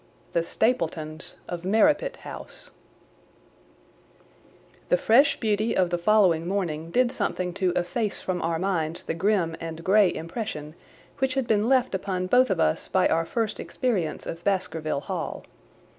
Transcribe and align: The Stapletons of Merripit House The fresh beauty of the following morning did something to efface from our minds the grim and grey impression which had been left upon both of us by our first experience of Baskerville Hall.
The 0.33 0.41
Stapletons 0.41 1.35
of 1.47 1.61
Merripit 1.63 2.15
House 2.25 2.71
The 4.89 4.97
fresh 4.97 5.39
beauty 5.39 5.77
of 5.77 5.91
the 5.91 5.97
following 5.99 6.47
morning 6.47 6.89
did 6.89 7.11
something 7.11 7.53
to 7.53 7.71
efface 7.75 8.19
from 8.19 8.41
our 8.41 8.57
minds 8.57 9.03
the 9.03 9.13
grim 9.13 9.55
and 9.59 9.83
grey 9.83 10.11
impression 10.11 10.73
which 11.19 11.35
had 11.35 11.45
been 11.45 11.69
left 11.69 11.93
upon 11.93 12.25
both 12.25 12.49
of 12.49 12.59
us 12.59 12.87
by 12.87 13.07
our 13.09 13.25
first 13.25 13.59
experience 13.59 14.25
of 14.25 14.43
Baskerville 14.43 15.01
Hall. 15.01 15.45